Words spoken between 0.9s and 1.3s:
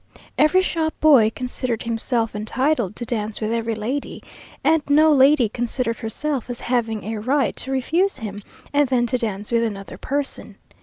boy